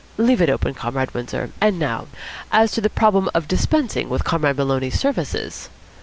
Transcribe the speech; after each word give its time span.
Leave 0.17 0.41
it 0.41 0.49
open, 0.49 0.73
Comrade 0.73 1.13
Windsor. 1.13 1.51
And 1.61 1.77
now, 1.77 2.07
as 2.51 2.71
to 2.71 2.81
the 2.81 2.89
problem 2.89 3.29
of 3.35 3.47
dispensing 3.47 4.09
with 4.09 4.23
Comrade 4.23 4.57
Maloney's 4.57 4.99
services?" 4.99 5.69